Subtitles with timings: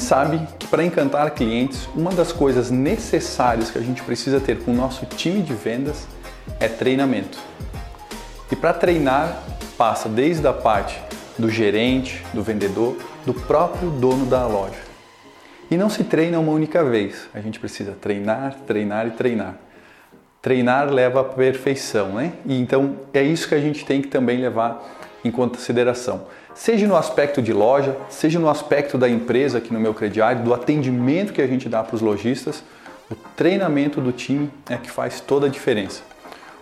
[0.00, 4.70] sabe que para encantar clientes, uma das coisas necessárias que a gente precisa ter com
[4.70, 6.06] o nosso time de vendas
[6.58, 7.38] é treinamento.
[8.50, 9.42] E para treinar,
[9.76, 10.98] passa desde a parte
[11.38, 14.80] do gerente, do vendedor, do próprio dono da loja.
[15.70, 19.56] E não se treina uma única vez, a gente precisa treinar, treinar e treinar.
[20.40, 22.32] Treinar leva à perfeição, né?
[22.46, 26.26] E então é isso que a gente tem que também levar em consideração
[26.56, 30.54] seja no aspecto de loja, seja no aspecto da empresa aqui no meu crediário, do
[30.54, 32.64] atendimento que a gente dá para os lojistas,
[33.10, 36.00] o treinamento do time é que faz toda a diferença.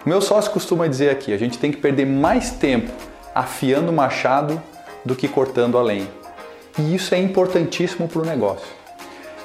[0.04, 2.90] O meu sócio costuma dizer aqui, a gente tem que perder mais tempo
[3.34, 4.60] afiando o machado
[5.04, 6.08] do que cortando a lenha.
[6.78, 8.66] E isso é importantíssimo para o negócio.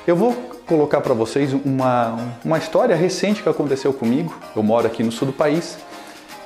[0.05, 0.34] Eu vou
[0.66, 4.36] colocar para vocês uma, uma história recente que aconteceu comigo.
[4.55, 5.77] Eu moro aqui no sul do país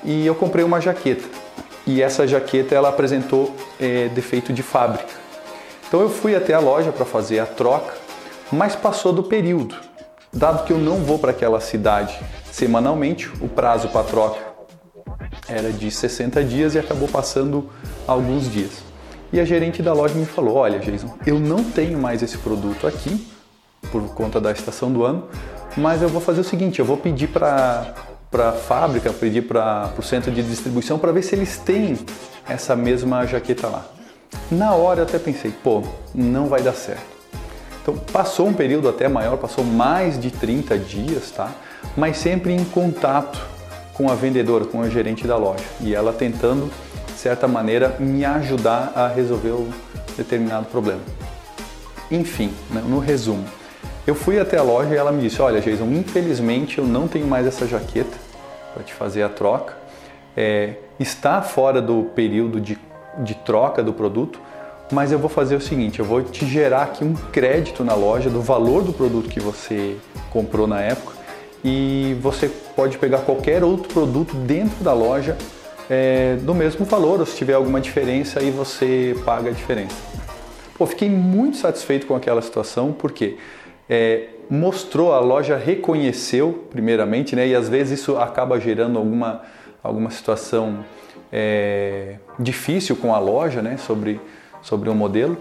[0.04, 1.43] e eu comprei uma jaqueta
[1.86, 5.14] e essa jaqueta ela apresentou é, defeito de fábrica.
[5.88, 7.94] Então eu fui até a loja para fazer a troca,
[8.52, 9.76] mas passou do período.
[10.32, 12.20] Dado que eu não vou para aquela cidade
[12.52, 14.40] semanalmente, o prazo para troca
[15.48, 17.70] era de 60 dias e acabou passando
[18.08, 18.72] alguns dias.
[19.32, 22.88] E a gerente da loja me falou: Olha, Jason, eu não tenho mais esse produto
[22.88, 23.28] aqui
[23.92, 25.28] por conta da estação do ano,
[25.76, 27.94] mas eu vou fazer o seguinte: eu vou pedir para
[28.34, 32.00] para a fábrica, pedir para o centro de distribuição para ver se eles têm
[32.50, 33.86] essa mesma jaqueta lá.
[34.50, 35.84] Na hora eu até pensei, pô,
[36.16, 37.06] não vai dar certo.
[37.84, 41.52] Então passou um período até maior, passou mais de 30 dias, tá?
[41.96, 43.40] Mas sempre em contato
[43.94, 46.72] com a vendedora, com a gerente da loja e ela tentando,
[47.06, 49.70] de certa maneira, me ajudar a resolver um
[50.18, 51.02] determinado problema.
[52.10, 53.46] Enfim, né, no resumo,
[54.08, 57.28] eu fui até a loja e ela me disse: Olha, Jason, infelizmente eu não tenho
[57.28, 58.23] mais essa jaqueta
[58.74, 59.76] para te fazer a troca.
[60.36, 62.78] É, está fora do período de,
[63.20, 64.40] de troca do produto,
[64.92, 68.30] mas eu vou fazer o seguinte: eu vou te gerar aqui um crédito na loja
[68.30, 69.98] do valor do produto que você
[70.32, 71.14] comprou na época
[71.64, 75.38] e você pode pegar qualquer outro produto dentro da loja
[75.90, 79.96] é, do mesmo valor, ou se tiver alguma diferença, aí você paga a diferença.
[80.78, 83.38] Pô, fiquei muito satisfeito com aquela situação, porque
[83.90, 89.42] é, mostrou, a loja reconheceu primeiramente, né, e às vezes isso acaba gerando alguma,
[89.82, 90.86] alguma situação
[91.32, 94.20] é, difícil com a loja né, sobre,
[94.62, 95.38] sobre o modelo.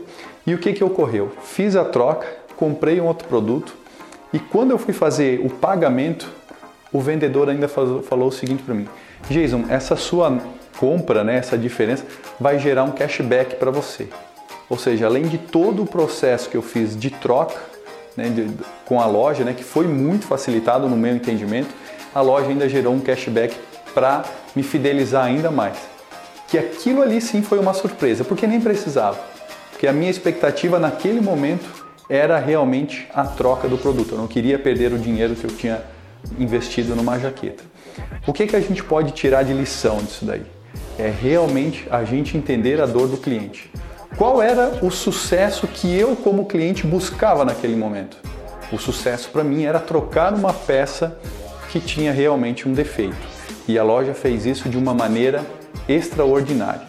[0.47, 1.31] E o que, que ocorreu?
[1.43, 2.27] Fiz a troca,
[2.57, 3.83] comprei um outro produto
[4.33, 6.31] e quando eu fui fazer o pagamento,
[6.91, 8.89] o vendedor ainda falou o seguinte para mim:
[9.29, 10.39] Jason, essa sua
[10.79, 12.05] compra, né, essa diferença,
[12.41, 14.09] vai gerar um cashback para você.
[14.71, 17.55] Ou seja, além de todo o processo que eu fiz de troca,
[18.17, 18.49] né, de,
[18.85, 21.71] com a loja, né, que foi muito facilitado no meu entendimento,
[22.15, 23.57] a loja ainda gerou um cashback
[23.95, 24.25] para
[24.55, 25.77] me fidelizar ainda mais.
[26.49, 29.19] Que aquilo ali sim foi uma surpresa, porque nem precisava.
[29.71, 34.13] Porque a minha expectativa naquele momento era realmente a troca do produto.
[34.13, 35.83] Eu não queria perder o dinheiro que eu tinha
[36.39, 37.65] investido numa jaqueta.
[38.27, 40.43] O que, que a gente pode tirar de lição disso daí?
[40.99, 43.71] É realmente a gente entender a dor do cliente.
[44.17, 48.19] Qual era o sucesso que eu, como cliente, buscava naquele momento?
[48.71, 51.19] O sucesso para mim era trocar uma peça
[51.71, 53.17] que tinha realmente um defeito.
[53.67, 55.43] E a loja fez isso de uma maneira
[55.89, 56.83] extraordinária.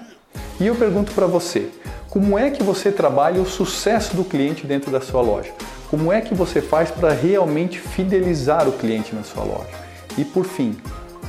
[0.60, 1.70] E eu pergunto para você,
[2.10, 5.52] como é que você trabalha o sucesso do cliente dentro da sua loja?
[5.90, 9.72] Como é que você faz para realmente fidelizar o cliente na sua loja?
[10.18, 10.76] E por fim,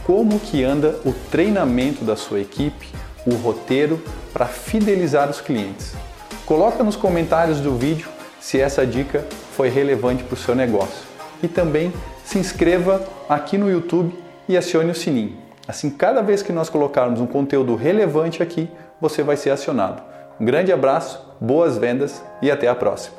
[0.05, 2.89] como que anda o treinamento da sua equipe,
[3.27, 4.03] o roteiro
[4.33, 5.95] para fidelizar os clientes.
[6.47, 8.09] Coloca nos comentários do vídeo
[8.41, 9.25] se essa dica
[9.57, 11.07] foi relevante para o seu negócio.
[11.43, 11.93] E também
[12.25, 14.15] se inscreva aqui no YouTube
[14.49, 15.37] e acione o sininho.
[15.67, 18.69] Assim, cada vez que nós colocarmos um conteúdo relevante aqui,
[19.01, 20.03] você vai ser acionado.
[20.39, 23.17] Um grande abraço, boas vendas e até a próxima.